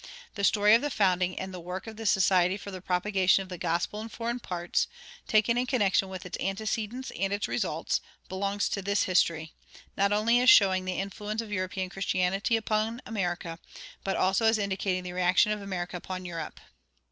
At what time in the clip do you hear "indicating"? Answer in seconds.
14.57-15.03